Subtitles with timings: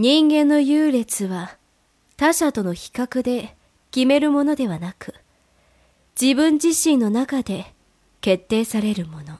[0.00, 1.56] 人間の優劣は
[2.16, 3.56] 他者との比較で
[3.90, 5.12] 決めるものではなく、
[6.20, 7.74] 自分自身の中で
[8.20, 9.37] 決定されるもの。